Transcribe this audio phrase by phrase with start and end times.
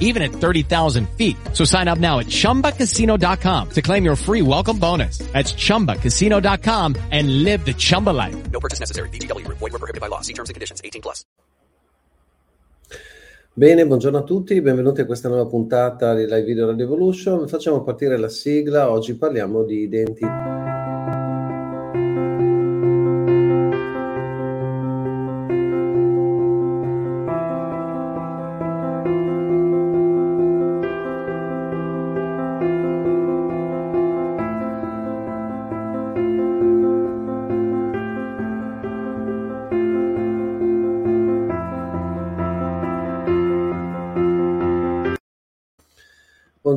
[0.00, 1.36] even at 30,000 feet.
[1.54, 5.18] So sign up now at chumbacasino.com to claim your free welcome bonus.
[5.32, 8.50] That's chumbacasino.com and live the Chumba life.
[8.50, 9.08] No purchase necessary.
[9.10, 9.58] Group.
[9.58, 10.20] Void were prohibited by law.
[10.22, 10.80] See terms and conditions.
[10.82, 11.24] 18 plus.
[13.52, 17.48] Bene, buongiorno a tutti, benvenuti a questa nuova puntata di Live Video Radio Evolution.
[17.48, 20.79] Facciamo partire la sigla, oggi parliamo di identità.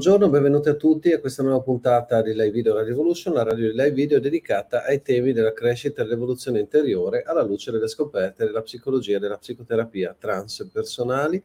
[0.03, 3.71] Buongiorno, benvenuti a tutti a questa nuova puntata di Live Video Radio Revolution, la radio
[3.71, 8.43] di live video dedicata ai temi della crescita e dell'evoluzione interiore alla luce delle scoperte
[8.43, 11.41] della psicologia e della psicoterapia transpersonali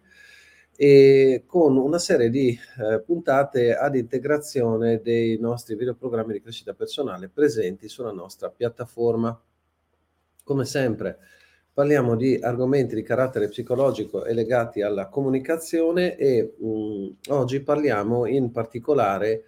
[0.75, 2.49] e con una serie di
[2.81, 9.41] eh, puntate ad integrazione dei nostri videoprogrammi di crescita personale presenti sulla nostra piattaforma.
[10.43, 11.19] Come sempre,
[11.79, 18.51] parliamo di argomenti di carattere psicologico e legati alla comunicazione e mh, oggi parliamo in
[18.51, 19.45] particolare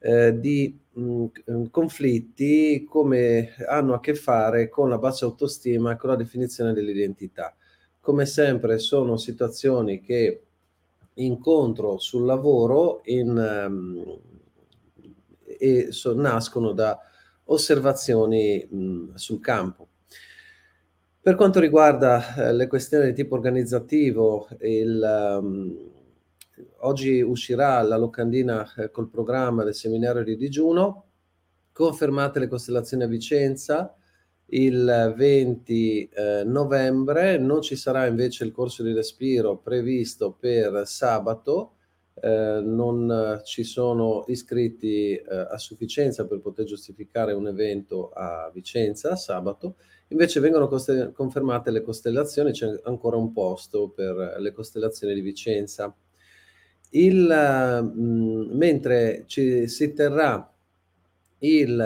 [0.00, 6.10] eh, di mh, conflitti come hanno a che fare con la bassa autostima e con
[6.10, 7.54] la definizione dell'identità.
[8.00, 10.42] Come sempre sono situazioni che
[11.14, 14.18] incontro sul lavoro in, um,
[15.44, 16.98] e so, nascono da
[17.44, 19.89] osservazioni mh, sul campo.
[21.22, 25.76] Per quanto riguarda eh, le questioni di tipo organizzativo, il, um,
[26.78, 31.04] oggi uscirà la locandina eh, col programma del seminario di digiuno,
[31.72, 33.94] confermate le costellazioni a Vicenza
[34.52, 41.74] il 20 eh, novembre, non ci sarà invece il corso di respiro previsto per sabato,
[42.14, 49.16] eh, non ci sono iscritti eh, a sufficienza per poter giustificare un evento a Vicenza
[49.16, 49.76] sabato
[50.10, 55.94] Invece vengono coste- confermate le costellazioni, c'è ancora un posto per le costellazioni di Vicenza.
[56.92, 57.26] Il,
[57.94, 60.52] mh, mentre ci, si terrà
[61.38, 61.80] il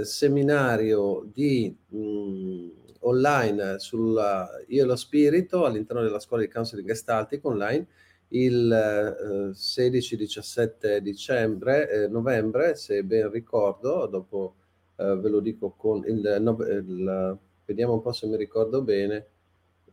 [0.00, 2.68] eh, seminario di, mh,
[3.00, 7.86] online sulla Io e lo Spirito all'interno della scuola di counseling gestaltico online
[8.28, 14.56] il eh, 16-17 dicembre, eh, novembre, se ben ricordo, dopo
[14.96, 19.26] eh, ve lo dico con il, no, il vediamo un po' se mi ricordo bene,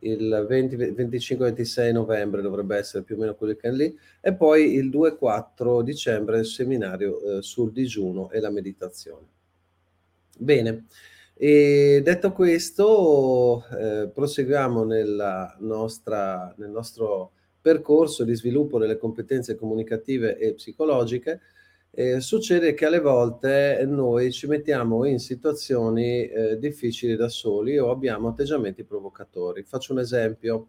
[0.00, 5.82] il 25-26 novembre dovrebbe essere più o meno quel weekend lì, e poi il 2-4
[5.82, 9.26] dicembre il seminario eh, sul digiuno e la meditazione.
[10.36, 10.86] Bene,
[11.34, 14.84] e detto questo, eh, proseguiamo
[15.60, 21.40] nostra, nel nostro percorso di sviluppo delle competenze comunicative e psicologiche
[21.96, 27.90] eh, succede che alle volte noi ci mettiamo in situazioni eh, difficili da soli o
[27.90, 29.62] abbiamo atteggiamenti provocatori.
[29.62, 30.68] Faccio un esempio.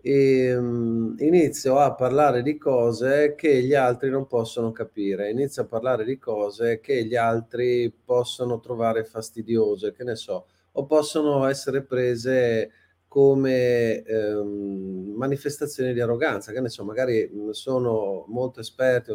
[0.00, 5.66] E, um, inizio a parlare di cose che gli altri non possono capire, inizio a
[5.66, 11.82] parlare di cose che gli altri possono trovare fastidiose, che ne so, o possono essere
[11.82, 12.70] prese
[13.08, 19.12] come ehm, manifestazioni di arroganza, che ne so, magari sono molto esperti,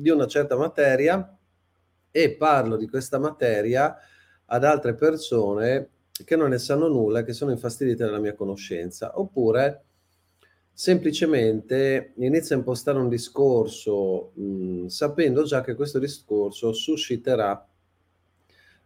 [0.00, 1.36] di una certa materia
[2.10, 3.96] e parlo di questa materia
[4.46, 5.88] ad altre persone
[6.24, 9.84] che non ne sanno nulla, che sono infastidite dalla mia conoscenza, oppure
[10.72, 17.66] semplicemente inizio a impostare un discorso mh, sapendo già che questo discorso susciterà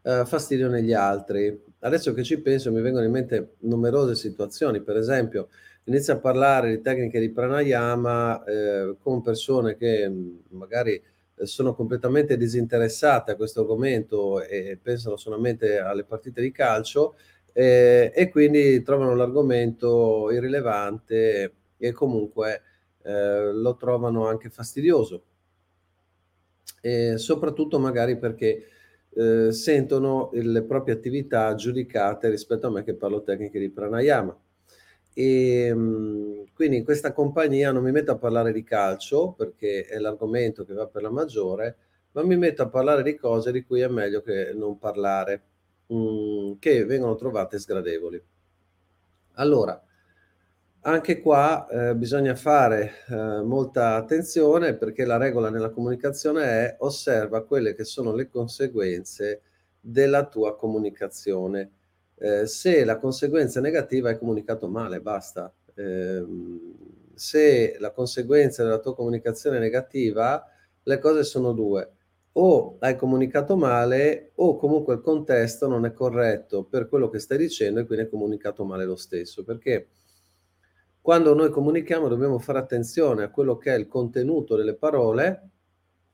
[0.03, 1.63] eh, fastidio negli altri.
[1.81, 5.49] Adesso che ci penso mi vengono in mente numerose situazioni, per esempio
[5.85, 10.93] inizia a parlare di tecniche di pranayama eh, con persone che mh, magari
[11.37, 17.17] eh, sono completamente disinteressate a questo argomento e pensano solamente alle partite di calcio
[17.53, 22.63] eh, e quindi trovano l'argomento irrilevante e comunque
[23.03, 25.25] eh, lo trovano anche fastidioso.
[26.81, 28.67] E soprattutto magari perché
[29.11, 34.37] eh, sentono le proprie attività giudicate rispetto a me che parlo tecniche di pranayama.
[35.15, 39.99] E ehm, quindi in questa compagnia non mi metto a parlare di calcio perché è
[39.99, 41.77] l'argomento che va per la maggiore,
[42.13, 45.43] ma mi metto a parlare di cose di cui è meglio che non parlare,
[45.93, 48.23] mm, che vengono trovate sgradevoli.
[49.35, 49.81] Allora,
[50.87, 57.45] anche qua eh, bisogna fare eh, molta attenzione perché la regola nella comunicazione è osserva
[57.45, 59.41] quelle che sono le conseguenze
[59.81, 61.71] della tua comunicazione.
[62.25, 65.53] Eh, se la conseguenza è negativa hai comunicato male, basta.
[65.75, 66.59] Ehm,
[67.13, 70.43] se la conseguenza della tua comunicazione è negativa,
[70.85, 71.93] le cose sono due.
[72.33, 77.37] O hai comunicato male o comunque il contesto non è corretto per quello che stai
[77.37, 79.45] dicendo e quindi hai comunicato male lo stesso.
[79.45, 79.89] Perché?
[81.03, 85.51] Quando noi comunichiamo dobbiamo fare attenzione a quello che è il contenuto delle parole,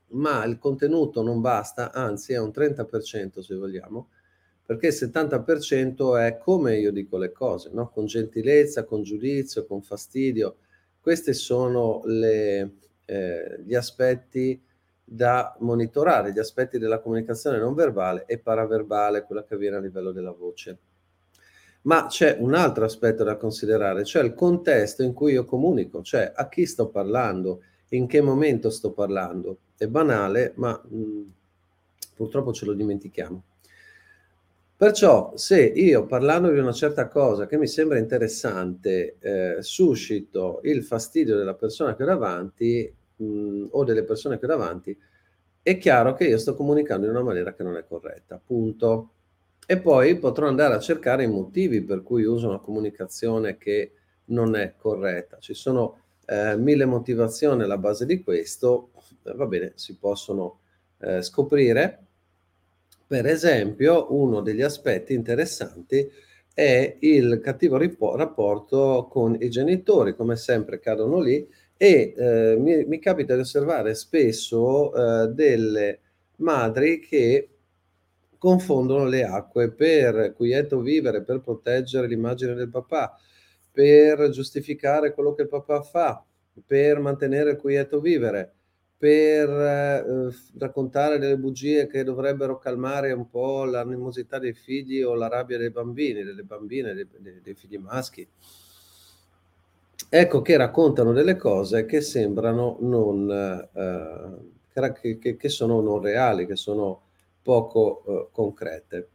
[0.07, 4.09] ma il contenuto non basta, anzi è un 30% se vogliamo,
[4.71, 7.89] perché il 70% è come io dico le cose, no?
[7.89, 10.59] con gentilezza, con giudizio, con fastidio.
[11.01, 14.63] Questi sono le, eh, gli aspetti
[15.03, 20.13] da monitorare, gli aspetti della comunicazione non verbale e paraverbale, quella che avviene a livello
[20.13, 20.77] della voce.
[21.81, 26.31] Ma c'è un altro aspetto da considerare, cioè il contesto in cui io comunico, cioè
[26.33, 29.57] a chi sto parlando, in che momento sto parlando.
[29.75, 31.23] È banale, ma mh, mm,
[32.15, 33.43] purtroppo ce lo dimentichiamo.
[34.81, 40.83] Perciò se io parlando di una certa cosa che mi sembra interessante eh, suscito il
[40.83, 44.97] fastidio della persona che ho davanti mh, mm, o delle persone che ho davanti,
[45.61, 49.11] è chiaro che io sto comunicando in una maniera che non è corretta, punto.
[49.67, 53.91] E poi potrò andare a cercare i motivi per cui uso una comunicazione che
[54.29, 55.37] non è corretta.
[55.37, 58.89] Ci sono eh, mille motivazioni alla base di questo,
[59.21, 60.61] va bene, si possono
[61.01, 62.07] eh, scoprire.
[63.11, 66.09] Per esempio, uno degli aspetti interessanti
[66.53, 72.85] è il cattivo ripo- rapporto con i genitori, come sempre cadono lì, e eh, mi,
[72.85, 75.99] mi, capita di osservare spesso eh, delle
[76.37, 77.49] madri che
[78.37, 83.19] confondono le acque per quieto vivere, per proteggere l'immagine del papà,
[83.73, 86.23] per giustificare quello che il papà fa,
[86.65, 88.53] per mantenere quieto vivere,
[89.01, 95.27] per eh, raccontare delle bugie che dovrebbero calmare un po' l'animosità dei figli o la
[95.27, 97.07] rabbia dei bambini, delle bambine, dei,
[97.41, 98.27] dei, figli maschi.
[100.07, 106.45] Ecco che raccontano delle cose che sembrano non, eh, che, che, che sono non reali,
[106.45, 107.01] che sono
[107.41, 109.07] poco eh, concrete.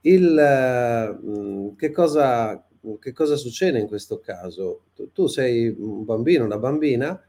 [0.00, 2.66] Il, eh, che, cosa,
[2.98, 4.84] che cosa succede in questo caso?
[5.12, 7.22] Tu sei un bambino, una bambina,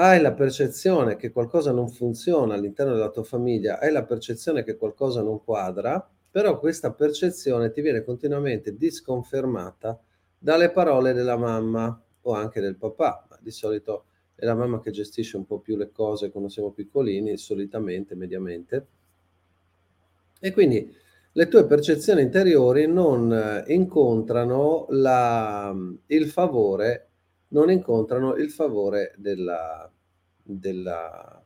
[0.00, 4.76] hai la percezione che qualcosa non funziona all'interno della tua famiglia, hai la percezione che
[4.76, 10.00] qualcosa non quadra, però questa percezione ti viene continuamente disconfermata
[10.38, 14.04] dalle parole della mamma o anche del papà, ma di solito
[14.34, 18.86] è la mamma che gestisce un po' più le cose quando siamo piccolini, solitamente, mediamente.
[20.40, 20.96] E quindi
[21.32, 25.74] le tue percezioni interiori non eh, incontrano la,
[26.06, 27.08] il favore,
[27.48, 29.90] non incontrano il favore della,
[30.58, 31.42] della,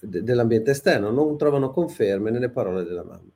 [0.00, 3.30] de, dell'ambiente esterno, non trovano conferme nelle parole della mamma.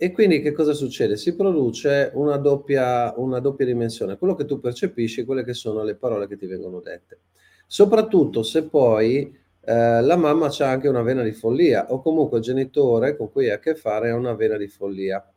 [0.00, 1.16] E quindi che cosa succede?
[1.16, 5.82] Si produce una doppia, una doppia dimensione, quello che tu percepisci e quelle che sono
[5.82, 7.20] le parole che ti vengono dette.
[7.66, 12.44] Soprattutto se poi eh, la mamma ha anche una vena di follia o comunque il
[12.44, 15.30] genitore con cui hai a che fare ha una vena di follia.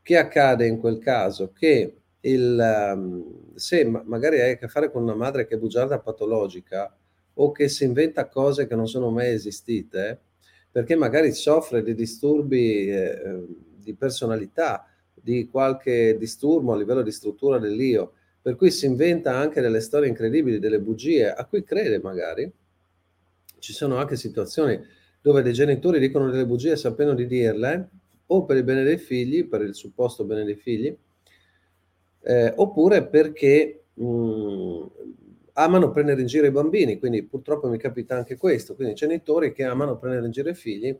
[0.00, 1.52] Che accade in quel caso?
[1.52, 5.98] Che il, um, se magari hai a che fare con una madre che è bugiarda
[5.98, 6.96] patologica
[7.40, 10.20] o che si inventa cose che non sono mai esistite,
[10.70, 13.44] perché magari soffre di disturbi eh,
[13.76, 19.60] di personalità, di qualche disturbo a livello di struttura dell'io, per cui si inventa anche
[19.60, 22.50] delle storie incredibili, delle bugie a cui crede magari,
[23.58, 24.80] ci sono anche situazioni
[25.20, 27.88] dove dei genitori dicono delle bugie sapendo di dirle,
[28.26, 30.96] o per il bene dei figli, per il supposto bene dei figli,
[32.22, 34.82] eh, oppure perché mh, mm,
[35.58, 39.64] amano prendere in giro i bambini, quindi purtroppo mi capita anche questo, quindi genitori che
[39.64, 40.96] amano prendere in giro i figli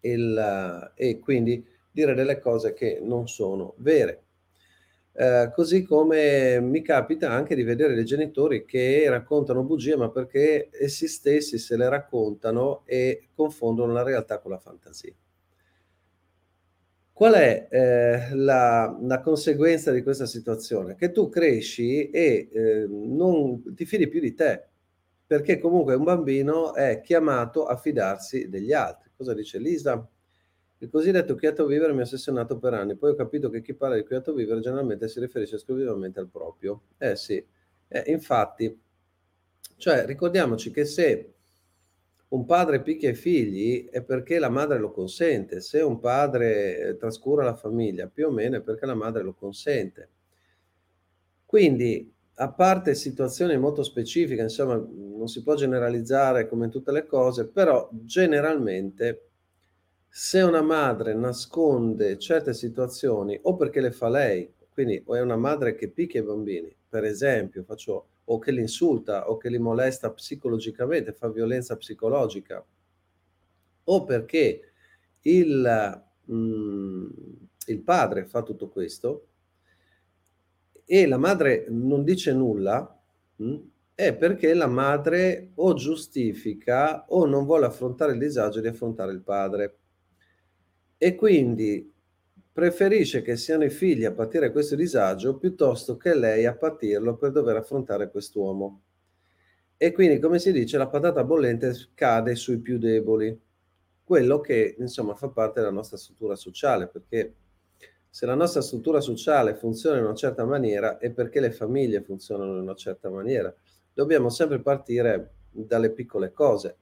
[0.00, 4.22] il, e quindi dire delle cose che non sono vere.
[5.12, 10.68] Eh, così come mi capita anche di vedere dei genitori che raccontano bugie, ma perché
[10.70, 15.12] essi stessi se le raccontano e confondono la realtà con la fantasia.
[17.20, 20.94] Qual è eh, la, la, conseguenza di questa situazione?
[20.94, 24.68] Che tu cresci e eh, non ti fidi più di te,
[25.26, 29.10] perché comunque un bambino è chiamato a fidarsi degli altri.
[29.14, 30.08] Cosa dice Lisa?
[30.78, 33.96] Il cosiddetto quieto vivere mi ha ossessionato per anni, poi ho capito che chi parla
[33.96, 36.84] di quieto vivere generalmente si riferisce esclusivamente al proprio.
[36.96, 37.46] Eh sì,
[37.88, 38.80] eh, infatti,
[39.76, 41.34] cioè ricordiamoci che se
[42.30, 46.96] un padre picchia i figli è perché la madre lo consente, se un padre eh,
[46.96, 50.08] trascura la famiglia più o meno è perché la madre lo consente.
[51.44, 57.04] Quindi, a parte situazioni molto specifiche, insomma, non si può generalizzare come in tutte le
[57.06, 59.30] cose, però generalmente
[60.08, 65.36] se una madre nasconde certe situazioni o perché le fa lei, quindi o è una
[65.36, 69.58] madre che picchia i bambini, per esempio, faccio o che li insulta o che li
[69.58, 72.64] molesta psicologicamente, fa violenza psicologica,
[73.84, 74.72] o perché
[75.22, 77.06] il, mm,
[77.66, 79.26] il padre fa tutto questo
[80.84, 83.00] e la madre non dice nulla,
[83.42, 83.56] mm,
[83.94, 89.22] è perché la madre o giustifica o non vuole affrontare il disagio di affrontare il
[89.22, 89.78] padre.
[90.96, 91.92] E quindi
[92.52, 97.30] preferisce che siano i figli a patire questo disagio piuttosto che lei a patirlo per
[97.30, 98.82] dover affrontare quest'uomo.
[99.76, 103.38] E quindi, come si dice, la patata bollente cade sui più deboli,
[104.04, 107.34] quello che insomma fa parte della nostra struttura sociale, perché
[108.10, 112.54] se la nostra struttura sociale funziona in una certa maniera è perché le famiglie funzionano
[112.54, 113.54] in una certa maniera.
[113.92, 116.76] Dobbiamo sempre partire dalle piccole cose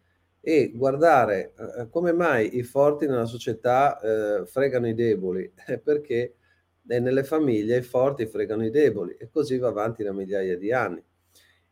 [0.48, 5.52] e guardare eh, come mai i forti nella società eh, fregano i deboli,
[5.84, 6.36] perché
[6.84, 11.04] nelle famiglie i forti fregano i deboli e così va avanti da migliaia di anni.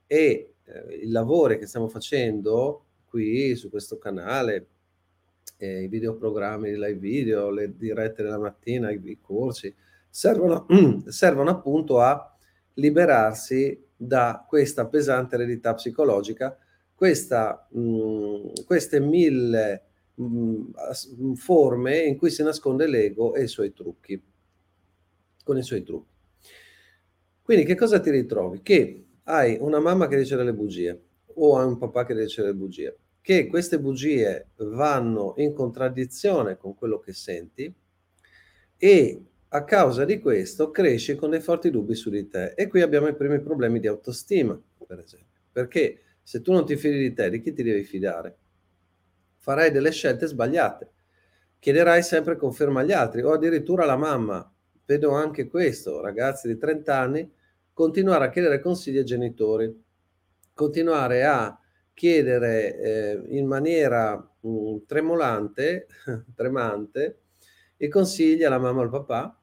[0.07, 4.67] E eh, i lavori che stiamo facendo qui su questo canale,
[5.57, 9.75] eh, i videoprogrammi, i live video, le dirette della mattina, i, i corsi,
[10.11, 10.67] servono,
[11.09, 12.37] servono appunto a
[12.75, 16.59] liberarsi da questa pesante eredità psicologica
[16.97, 19.85] questa, mh, queste mille
[20.15, 24.21] mh, forme in cui si nasconde l'ego e i suoi trucchi,
[25.45, 26.15] con i suoi trucchi.
[27.43, 28.63] Quindi che cosa ti ritrovi?
[28.63, 31.01] Che hai una mamma che dice delle bugie
[31.35, 36.75] o hai un papà che dice delle bugie, che queste bugie vanno in contraddizione con
[36.75, 37.73] quello che senti
[38.79, 42.53] e a causa di questo cresci con dei forti dubbi su di te.
[42.57, 46.75] E qui abbiamo i primi problemi di autostima, per esempio, perché se tu non ti
[46.75, 48.37] fidi di te, di chi ti devi fidare?
[49.37, 50.91] Farai delle scelte sbagliate.
[51.61, 54.53] Chiederai sempre conferma agli altri o addirittura alla mamma.
[54.85, 57.33] Vedo anche questo, ragazzi di 30 anni,
[57.73, 59.73] continuare a chiedere consigli ai genitori,
[60.53, 61.57] continuare a
[61.95, 65.87] chiedere eh, in maniera mh, mm, tremolante,
[66.35, 67.21] tremante,
[67.77, 69.36] i consigli alla mamma o al papà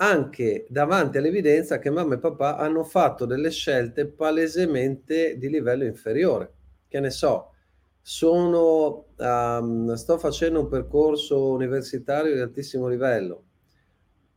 [0.00, 6.52] anche davanti all'evidenza che mamma e papà hanno fatto delle scelte palesemente di livello inferiore.
[6.86, 7.52] Che ne so,
[8.00, 13.44] sono, um, sto facendo un percorso universitario di altissimo livello,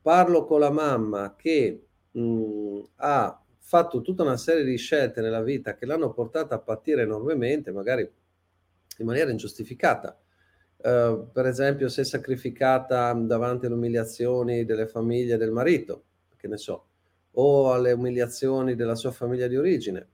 [0.01, 5.75] parlo con la mamma che mh, ha fatto tutta una serie di scelte nella vita
[5.75, 8.01] che l'hanno portata a patire enormemente, magari
[8.97, 10.17] in maniera ingiustificata
[10.83, 16.03] Uh, per esempio, si è sacrificata davanti alle umiliazioni delle famiglie del marito,
[16.35, 16.87] che ne so,
[17.33, 20.07] o alle umiliazioni della sua famiglia di origine.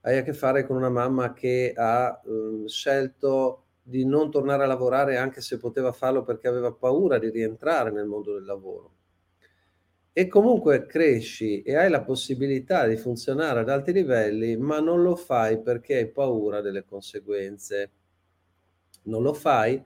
[0.00, 4.66] Hai a che fare con una mamma che ha um, scelto di non tornare a
[4.66, 8.94] lavorare anche se poteva farlo perché aveva paura di rientrare nel mondo del lavoro.
[10.12, 15.14] E comunque cresci e hai la possibilità di funzionare ad alti livelli, ma non lo
[15.14, 17.90] fai perché hai paura delle conseguenze.
[19.02, 19.82] Non lo fai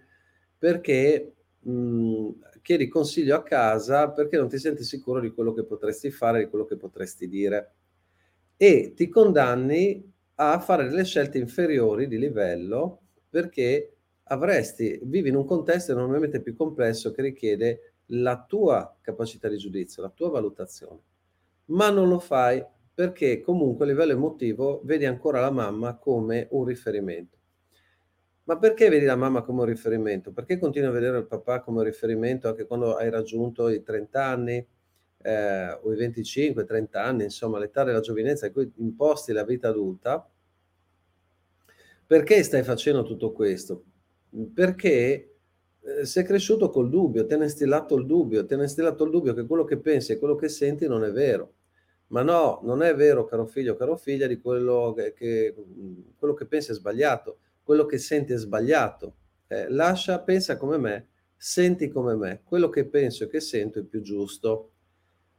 [0.64, 5.62] perché mh, mhmm, chiedi consiglio a casa perché non ti senti sicuro di quello che
[5.62, 7.75] potresti fare, di quello che potresti dire
[8.56, 13.97] e ti condanni a fare delle scelte inferiori di livello perché
[14.28, 20.02] avresti, vivi in un contesto enormemente più complesso che richiede la tua capacità di giudizio,
[20.02, 21.00] la tua valutazione,
[21.66, 26.64] ma non lo fai perché comunque a livello emotivo vedi ancora la mamma come un
[26.64, 27.37] riferimento.
[28.46, 30.30] Ma perché vedi la mamma come un riferimento?
[30.32, 34.24] Perché continui a vedere il papà come un riferimento anche quando hai raggiunto i 30
[34.24, 34.66] anni
[35.22, 39.68] eh, o i 25, 30 anni, insomma l'età della giovinezza in cui imposti la vita
[39.68, 40.28] adulta?
[42.06, 43.84] Perché stai facendo tutto questo?
[44.52, 45.36] Perché
[45.80, 49.32] eh, sei cresciuto col dubbio, ti hanno instillato il dubbio, ti hanno instillato il dubbio
[49.32, 51.54] che quello che pensi e quello che senti non è vero.
[52.08, 55.54] Ma no, non è vero, caro figlio, caro figlia, di quello che, che,
[56.18, 59.16] quello che pensi è sbagliato quello che senti è sbagliato.
[59.49, 63.83] Eh, lascia, pensa come me, senti come me, quello che penso e che sento è
[63.83, 64.71] più giusto.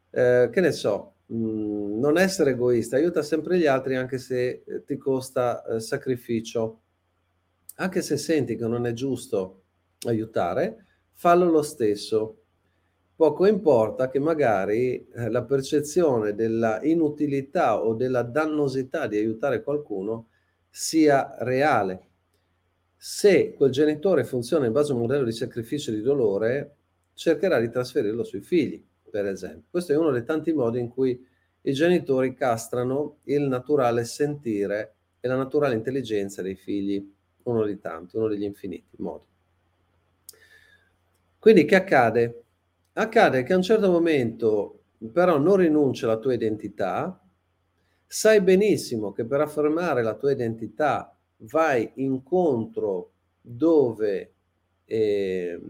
[0.09, 4.63] Eh, che ne so, mh, mm, non essere egoista, aiuta sempre gli altri anche se
[4.65, 6.81] eh, ti costa eh, sacrificio.
[7.77, 9.63] Anche se senti che non è giusto
[10.05, 12.41] aiutare, fallo lo stesso.
[13.15, 20.27] Poco importa che magari eh, la percezione della inutilità o della dannosità di aiutare qualcuno
[20.69, 22.09] sia reale.
[22.95, 26.75] Se quel genitore funziona in base a un modello di sacrificio e di dolore,
[27.13, 29.63] cercherà di trasferirlo sui figli, per esempio.
[29.69, 31.25] Questo è uno dei tanti modi in cui
[31.61, 37.11] i genitori castrano il naturale sentire e la naturale intelligenza dei figli,
[37.43, 39.25] uno di tanti, uno degli infiniti modi.
[41.39, 42.43] Quindi che accade?
[42.93, 47.19] Accade che a un certo momento però non rinuncia alla tua identità,
[48.05, 53.11] sai benissimo che per affermare la tua identità vai incontro
[53.41, 54.33] dove
[54.85, 55.61] eh,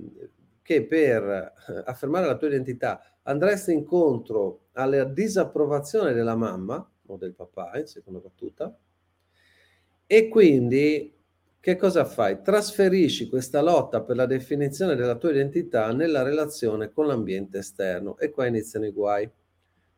[0.62, 1.53] che per
[1.86, 8.19] affermare la tua identità andresti incontro alla disapprovazione della mamma o del papà, in seconda
[8.19, 8.77] battuta,
[10.07, 11.13] e quindi
[11.60, 12.43] che cosa fai?
[12.43, 18.29] Trasferisci questa lotta per la definizione della tua identità nella relazione con l'ambiente esterno e
[18.29, 19.27] qua iniziano i guai.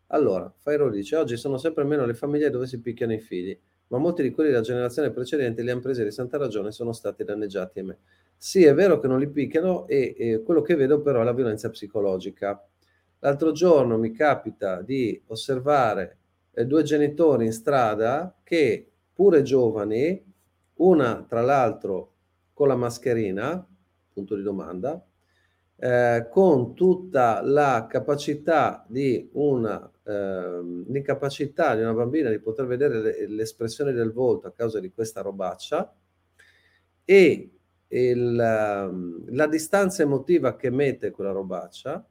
[0.07, 3.97] Allora, Fairo dice, oggi sono sempre meno le famiglie dove si picchiano i figli ma
[3.97, 7.23] molti di quelli della generazione precedente li hanno presi di santa ragione e sono stati
[7.23, 7.97] danneggiati a me.
[8.35, 11.33] Sì, è vero che non li picchiano e, e quello che vedo però è la
[11.33, 12.63] violenza psicologica.
[13.19, 16.17] L'altro giorno mi capita di osservare
[16.51, 20.23] eh, due genitori in strada che, pure giovani,
[20.75, 22.13] una tra l'altro
[22.53, 23.65] con la mascherina,
[24.13, 25.03] punto di domanda,
[25.77, 33.01] eh, con tutta la capacità di una eh, l'incapacità di una bambina di poter vedere
[33.01, 35.93] le, l'espressione del volto a causa di questa robaccia
[37.03, 37.51] e
[37.89, 42.05] il, la distanza emotiva che mette quella robaccia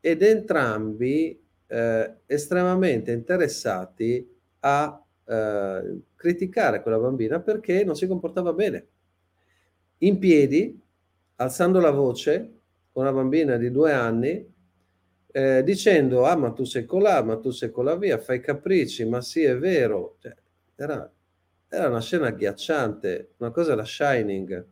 [0.00, 4.26] ed entrambi eh, estremamente interessati
[4.60, 8.86] a eh, criticare quella bambina perché non si comportava bene.
[9.98, 10.80] In piedi,
[11.36, 12.60] alzando la voce,
[12.90, 14.56] con una bambina di due anni,
[15.38, 19.20] eh, dicendo ah ma tu sei colà, ma tu sei colà via, fai capricci, ma
[19.20, 20.16] sì è vero.
[20.18, 20.34] Cioè,
[20.74, 21.10] era,
[21.68, 24.66] era, una scena agghiacciante, una cosa da Shining.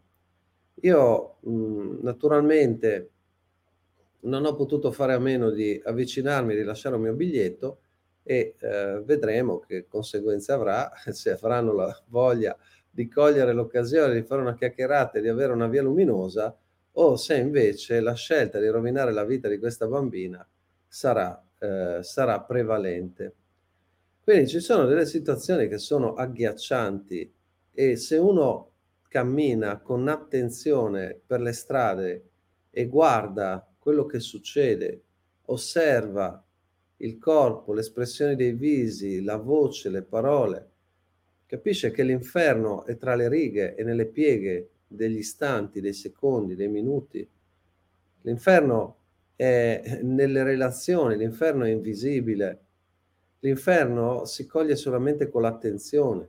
[0.82, 3.10] Io mh, naturalmente
[4.22, 7.80] non ho potuto fare a meno di avvicinarmi, di lasciare il mio biglietto
[8.24, 12.56] e eh, vedremo che conseguenze avrà, se avranno la voglia
[12.90, 16.56] di cogliere l'occasione di fare una chiacchierata e di avere una via luminosa
[16.98, 20.44] o se invece la scelta di rovinare la vita di questa bambina
[20.96, 23.34] sarà, eh, sarà prevalente.
[24.22, 27.30] Quindi ci sono delle situazioni che sono agghiaccianti
[27.70, 28.70] e se uno
[29.06, 32.28] cammina con attenzione per le strade
[32.70, 35.02] e guarda quello che succede,
[35.48, 36.42] osserva
[36.98, 40.70] il corpo, le espressioni dei visi, la voce, le parole,
[41.44, 46.68] capisce che l'inferno è tra le righe e nelle pieghe degli istanti, dei secondi, dei
[46.68, 47.28] minuti.
[48.22, 48.96] L'inferno
[49.36, 52.60] è nelle relazioni, l'inferno è invisibile.
[53.40, 56.28] L'inferno si coglie solamente con l'attenzione.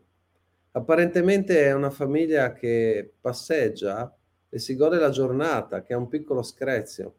[0.72, 4.16] Apparentemente è una famiglia che passeggia
[4.50, 7.16] e si gode la giornata, che ha un piccolo screzio.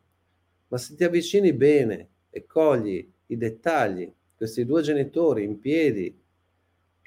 [0.69, 6.17] Ma se ti avvicini bene e cogli i dettagli, questi due genitori in piedi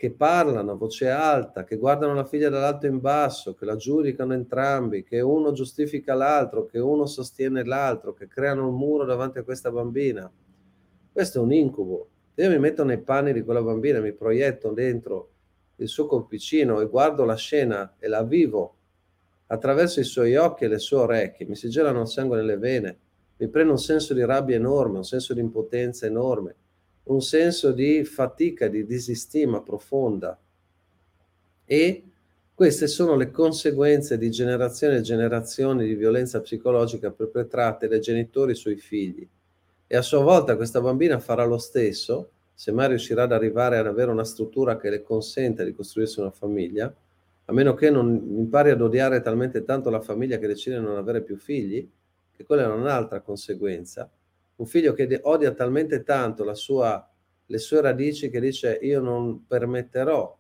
[0.01, 4.33] che parlano a voce alta, che guardano la figlia dall'alto in basso, che la giudicano
[4.33, 9.43] entrambi, che uno giustifica l'altro, che uno sostiene l'altro, che creano un muro davanti a
[9.43, 10.27] questa bambina.
[11.11, 12.09] Questo è un incubo.
[12.33, 15.29] Io mi metto nei panni di quella bambina, mi proietto dentro
[15.75, 18.77] il suo corpicino e guardo la scena e la vivo
[19.45, 22.97] attraverso i suoi occhi e le sue orecchie, mi si gelano il sangue nelle vene,
[23.37, 26.55] mi prende un senso di rabbia enorme, un senso di impotenza enorme
[27.03, 30.37] un senso di fatica, di disistima profonda.
[31.65, 32.03] E
[32.53, 38.75] queste sono le conseguenze di generazioni e generazioni di violenza psicologica perpetrate dai genitori sui
[38.75, 39.27] figli.
[39.87, 43.87] E a sua volta questa bambina farà lo stesso, se mai riuscirà ad arrivare ad
[43.87, 46.93] avere una struttura che le consenta di costruirsi una famiglia,
[47.45, 50.97] a meno che non impari ad odiare talmente tanto la famiglia che decide di non
[50.97, 51.89] avere più figli,
[52.35, 54.09] che quella è un'altra conseguenza
[54.61, 57.09] un figlio che odia talmente tanto sua,
[57.47, 60.37] le sue radici che dice io non permetterò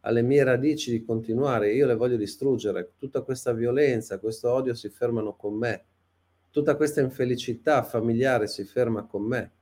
[0.00, 4.88] alle mie radici di continuare, io le voglio distruggere, tutta questa violenza, questo odio si
[4.88, 5.84] fermano con me,
[6.50, 9.52] tutta questa infelicità familiare si ferma con me.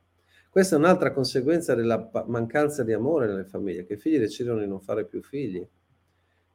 [0.49, 4.69] Questa è un'altra conseguenza della mancanza di amore nelle famiglie, che i figli decidono di
[4.69, 5.67] non fare più figli,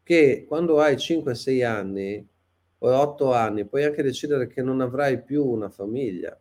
[0.01, 2.25] che quando hai 5-6 anni
[2.77, 6.38] o otto anni, puoi anche decidere che non avrai più una famiglia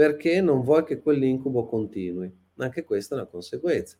[0.00, 2.34] perché non vuoi che quell'incubo continui.
[2.56, 3.98] Anche questa è una conseguenza.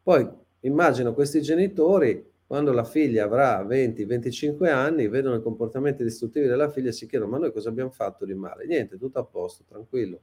[0.00, 0.24] Poi
[0.60, 6.90] immagino questi genitori, quando la figlia avrà 20-25 anni, vedono i comportamenti distruttivi della figlia
[6.90, 8.66] e si chiedono: ma noi cosa abbiamo fatto di male?
[8.66, 10.20] Niente, tutto a posto, tranquillo,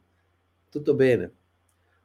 [0.70, 1.34] tutto bene.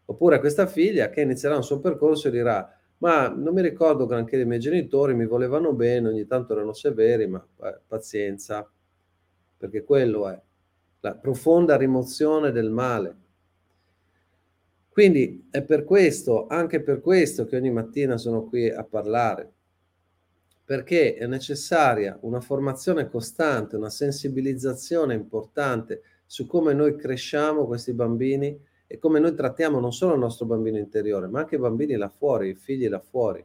[0.07, 4.45] Oppure questa figlia che inizierà un suo percorso dirà: ma non mi ricordo granché dei
[4.45, 8.69] miei genitori, mi volevano bene, ogni tanto erano severi, ma eh, pazienza,
[9.57, 10.43] perché quello è
[11.05, 13.17] la profonda rimozione del male.
[14.89, 19.53] Quindi è per questo, anche per questo che ogni mattina sono qui a parlare,
[20.65, 28.59] perché è necessaria una formazione costante, una sensibilizzazione importante su come noi cresciamo questi bambini
[28.87, 32.09] e come noi trattiamo non solo il nostro bambino interiore, ma anche i bambini là
[32.09, 33.45] fuori, i figli là fuori.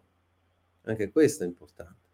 [0.83, 2.07] Anche questo è importante.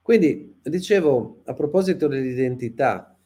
[0.00, 3.17] Quindi, dicevo, a proposito dell'identità,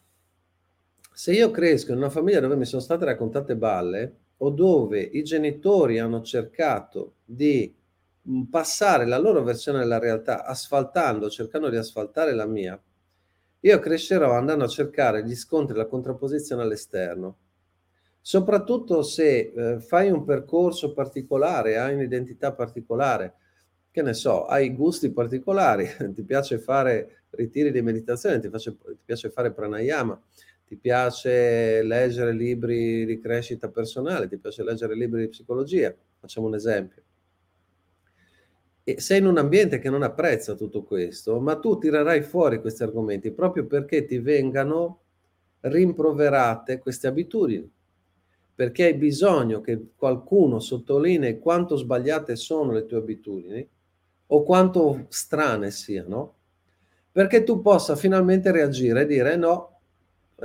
[1.12, 5.22] se io cresco in una famiglia dove mi sono state raccontate balle o dove i
[5.22, 7.72] genitori hanno cercato di
[8.28, 12.80] mm, passare la loro versione della realtà asfaltando, cercando di asfaltare la mia,
[13.64, 17.36] io crescerò andando a cercare gli scontri, la contrapposizione all'esterno.
[18.20, 23.34] Soprattutto se eh, fai un percorso particolare, hai un'identità particolare,
[23.90, 28.98] che ne so, hai gusti particolari, ti piace fare ritiri di meditazione, ti, face, ti
[29.04, 30.20] piace fare pranayama,
[30.72, 36.54] ti piace leggere libri di crescita personale, ti piace leggere libri di psicologia, facciamo un
[36.54, 37.02] esempio.
[38.82, 42.84] E sei in un ambiente che non apprezza tutto questo, ma tu tirerai fuori questi
[42.84, 45.00] argomenti proprio perché ti vengano
[45.60, 47.70] rimproverate queste abitudini,
[48.54, 53.68] perché hai bisogno che qualcuno sottolinei quanto sbagliate sono le tue abitudini
[54.28, 56.36] o quanto strane siano,
[57.12, 59.71] perché tu possa finalmente reagire e dire no,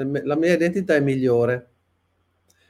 [0.04, 1.70] la mia identità è migliore.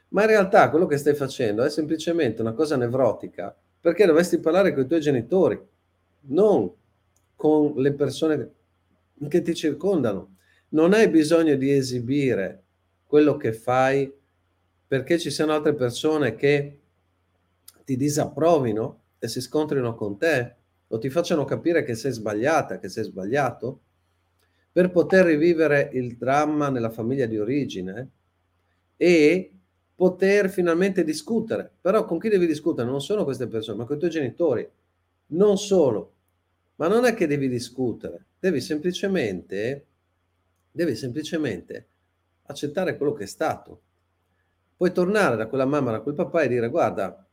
[0.10, 4.74] Ma in realtà quello che stai facendo è semplicemente una cosa nevrotica, perché dovresti parlare
[4.74, 5.60] con i tuoi genitori,
[6.30, 6.72] non
[7.36, 8.52] con le persone
[9.28, 10.36] che ti circondano.
[10.70, 12.64] Non hai bisogno di esibire
[13.06, 14.14] quello che fai
[14.88, 16.80] perché ci siano altre persone che
[17.84, 20.56] ti disapprovino e si scontrino con te
[20.88, 23.82] o ti facciano capire che sei sbagliata, che sei sbagliato
[24.78, 28.10] per poter rivivere il dramma nella famiglia di origine
[28.96, 29.52] e
[29.96, 31.68] poter finalmente discutere.
[31.82, 32.88] Però con chi devi discutere?
[32.88, 34.70] Non sono queste persone, ma con i tuoi genitori.
[35.30, 36.14] Non solo.
[36.76, 39.86] Ma non è che devi discutere, devi semplicemente,
[40.70, 41.88] devi semplicemente
[42.44, 43.82] accettare quello che è stato.
[44.78, 47.26] Puoi tornare da quella mamma, da quel papà e dire guarda,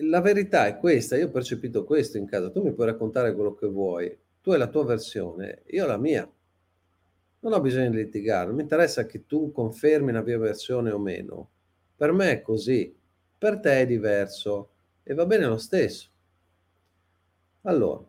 [0.00, 3.54] la verità è questa, io ho percepito questo in casa, tu mi puoi raccontare quello
[3.54, 6.26] che vuoi, tu hai la tua versione, io la mia.
[7.40, 10.98] Non ho bisogno di litigare, non mi interessa che tu confermi la mia versione o
[10.98, 11.50] meno.
[11.96, 12.94] Per me è così,
[13.38, 14.70] per te è diverso
[15.04, 16.08] e va bene lo stesso.
[17.62, 18.02] Allora,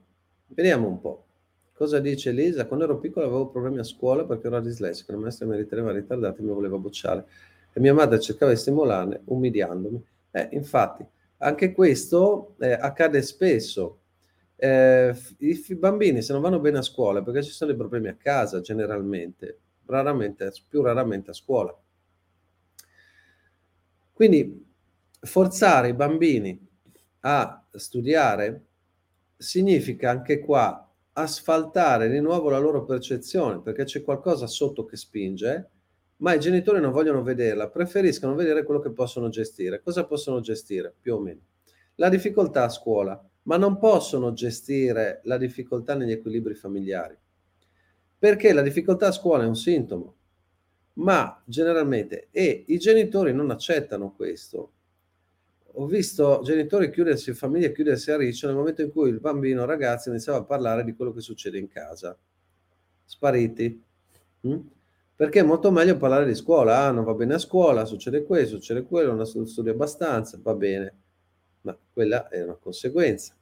[0.48, 1.26] vediamo un po'.
[1.74, 2.66] Cosa dice Elisa?
[2.66, 6.40] Quando ero piccola avevo problemi a scuola perché ero dislessica, la maestra mi riteneva ritardata
[6.40, 7.26] e mi voleva bocciare.
[7.72, 10.04] E mia madre cercava di stimolarmi umiliandomi.
[10.32, 11.06] Eh, infatti,
[11.38, 13.99] anche questo eh, accade spesso
[14.60, 18.16] eh, i bambini se non vanno bene a scuola perché ci sono dei problemi a
[18.16, 21.76] casa generalmente, raramente, più raramente a scuola.
[24.12, 24.68] Quindi
[25.22, 26.68] forzare i bambini
[27.22, 28.66] a studiare
[29.38, 35.70] significa anche qua asfaltare di nuovo la loro percezione perché c'è qualcosa sotto che spinge,
[36.18, 39.82] ma i genitori non vogliono vederla, preferiscono vedere quello che possono gestire.
[39.82, 41.40] Cosa possono gestire più o meno?
[41.96, 47.18] La difficoltà a scuola ma non possono gestire la difficoltà negli equilibri familiari.
[48.20, 50.16] Perché la difficoltà a scuola è un sintomo,
[50.94, 54.74] ma generalmente, e i genitori non accettano questo.
[55.74, 60.10] Ho visto genitori chiudersi, famiglie chiudersi a riccio nel momento in cui il bambino, ragazzo,
[60.10, 62.16] iniziava a parlare di quello che succede in casa.
[63.04, 63.84] Spariti.
[64.48, 64.60] Mm?
[65.16, 66.82] Perché è molto meglio parlare di scuola.
[66.82, 70.98] Ah, non va bene a scuola, succede questo, succede quello, non studio abbastanza, va bene.
[71.62, 73.38] Ma quella è una conseguenza.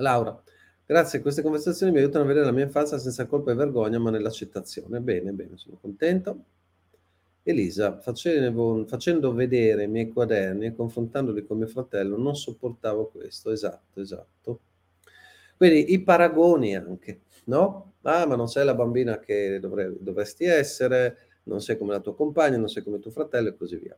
[0.00, 0.40] Laura,
[0.86, 4.10] grazie, queste conversazioni mi aiutano a vedere la mia infanzia senza colpa e vergogna, ma
[4.10, 5.00] nell'accettazione.
[5.00, 6.44] Bene, bene, sono contento.
[7.42, 13.50] Elisa, facevo, facendo vedere i miei quaderni e confrontandoli con mio fratello, non sopportavo questo.
[13.50, 14.60] Esatto, esatto.
[15.56, 17.94] Quindi i paragoni anche, no?
[18.02, 22.14] Ah, ma non sei la bambina che dovre, dovresti essere, non sei come la tua
[22.14, 23.96] compagna, non sei come tuo fratello e così via.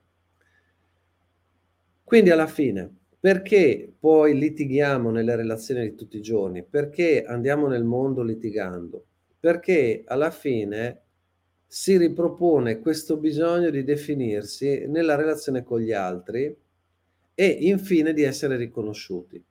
[2.04, 6.64] Quindi alla fine, perché poi litighiamo nelle relazioni di tutti i giorni?
[6.64, 9.04] Perché andiamo nel mondo litigando?
[9.40, 11.00] perché alla fine
[11.66, 16.54] si ripropone questo bisogno di definirsi nella relazione con gli altri
[17.34, 19.42] e infine di essere riconosciuti.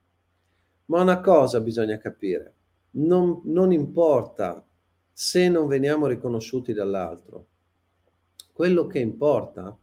[0.86, 2.54] Ma una cosa bisogna capire,
[2.92, 4.64] non, non importa
[5.12, 7.46] se non veniamo riconosciuti dall'altro,
[8.52, 9.76] quello che importa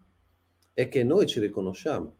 [0.74, 2.16] è che noi ci riconosciamo.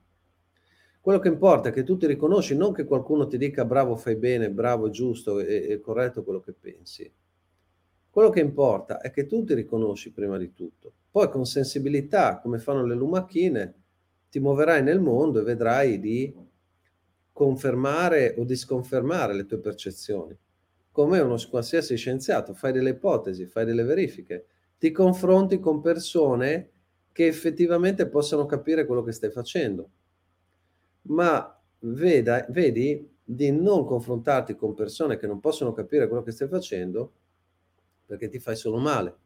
[1.08, 4.18] Quello che importa è che tu ti riconosci, non che qualcuno ti dica bravo, fai
[4.18, 7.10] bene, bravo, giusto e, corretto quello che pensi.
[8.10, 10.92] Quello che importa è che tu ti riconosci prima di tutto.
[11.10, 13.74] Poi con sensibilità, come fanno le lumachine,
[14.30, 16.36] ti muoverai nel mondo e vedrai di
[17.32, 20.38] confermare o di sconfermare le tue percezioni.
[20.92, 26.70] Come uno qualsiasi scienziato, fai delle ipotesi, fai delle verifiche, ti confronti con persone
[27.14, 29.92] che effettivamente possano capire quello che stai facendo.
[31.08, 36.48] Ma veda, vedi di non confrontarti con persone che non possono capire quello che stai
[36.48, 37.14] facendo
[38.06, 39.18] perché ti fai solo male.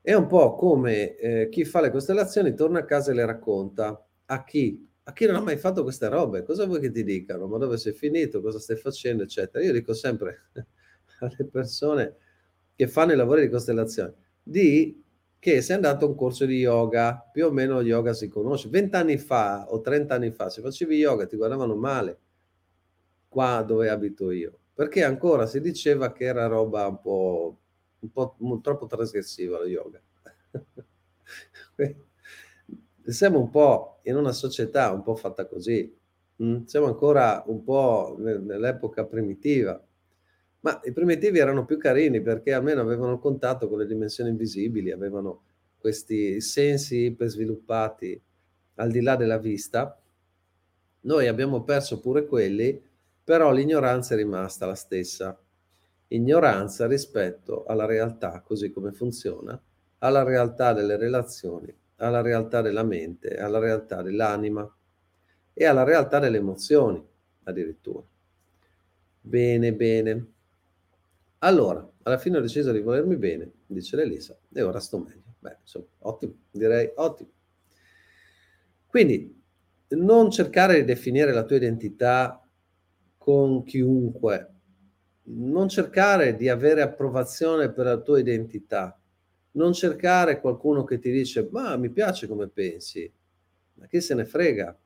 [0.00, 4.04] È un po' come eh, chi fa le costellazioni torna a casa e le racconta
[4.26, 4.88] a chi?
[5.04, 7.46] A chi non ha mai fatto queste robe, cosa vuoi che ti dicano?
[7.46, 8.40] Ma dove sei finito?
[8.40, 9.22] Cosa stai facendo?
[9.22, 9.62] Eccetera.
[9.64, 10.48] Io dico sempre
[11.20, 12.16] alle persone
[12.74, 15.00] che fanno i lavori di costellazione, di
[15.42, 18.68] che sei andato a un corso di yoga, più o meno yoga si conosce.
[18.68, 22.20] Vent'anni fa o trent'anni fa, se facevi yoga ti guardavano male
[23.26, 27.58] qua dove abito io perché ancora si diceva che era roba un po',
[28.00, 30.00] un po', un po troppo trasgressiva lo yoga.
[33.04, 35.92] Siamo un po' in una società un po' fatta così,
[36.42, 36.64] mm?
[36.64, 39.84] siamo ancora un po' nell'epoca primitiva,
[40.62, 45.44] ma i primitivi erano più carini perché almeno avevano contatto con le dimensioni invisibili, avevano
[45.78, 48.20] questi sensi iper sviluppati
[48.76, 50.00] al di là della vista.
[51.02, 52.90] Noi abbiamo perso pure quelli
[53.24, 55.38] però l'ignoranza è rimasta la stessa.
[56.08, 59.60] Ignoranza rispetto alla realtà così come funziona,
[59.98, 64.68] alla realtà delle relazioni, alla realtà della mente, alla realtà dell'anima
[65.54, 67.02] e alla realtà delle emozioni
[67.44, 68.02] addirittura.
[69.20, 70.26] Bene, bene.
[71.44, 75.34] Allora, alla fine ho deciso di volermi bene, dice l'Elisa, e ora sto meglio.
[75.40, 77.30] Beh, insomma, ottimo, direi ottimo.
[78.86, 79.40] Quindi,
[79.88, 82.46] non cercare di definire la tua identità
[83.18, 84.48] con chiunque.
[85.24, 88.96] Non cercare di avere approvazione per la tua identità.
[89.52, 93.12] Non cercare qualcuno che ti dice, ma mi piace come pensi.
[93.74, 94.78] Ma chi se ne frega?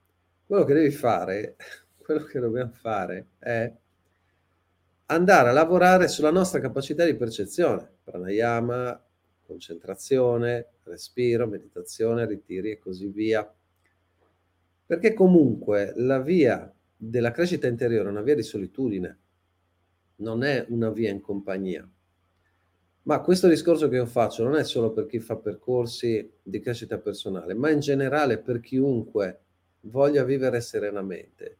[0.46, 1.56] Quello che devi fare,
[1.98, 3.70] quello che dobbiamo fare è
[5.06, 7.88] andare a lavorare sulla nostra capacità di percezione.
[8.02, 9.00] Pranayama,
[9.44, 13.52] concentrazione, respiro, meditazione, ritiri e così via.
[14.86, 19.18] Perché comunque la via della crescita interiore è una via di solitudine,
[20.16, 21.88] non è una via in compagnia.
[23.02, 26.98] Ma questo discorso che io faccio non è solo per chi fa percorsi di crescita
[26.98, 29.40] personale, ma in generale per chiunque
[29.82, 31.58] voglia vivere serenamente.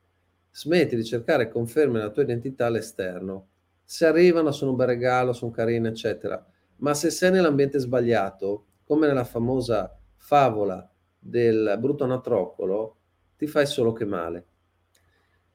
[0.57, 3.49] Smetti di cercare conferme nella tua identità all'esterno.
[3.85, 6.43] Se arrivano sono un bel regalo, sono carine, eccetera.
[6.77, 12.97] Ma se sei nell'ambiente sbagliato, come nella famosa favola del brutto anatroccolo,
[13.37, 14.47] ti fai solo che male.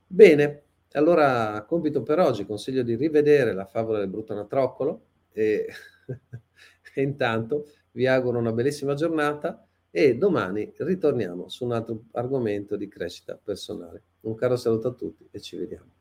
[0.05, 5.65] Bene, allora compito per oggi, consiglio di rivedere la favola del brutto anatroccolo e,
[6.93, 12.87] e intanto vi auguro una bellissima giornata e domani ritorniamo su un altro argomento di
[12.87, 14.03] crescita personale.
[14.21, 16.00] Un caro saluto a tutti e ci vediamo.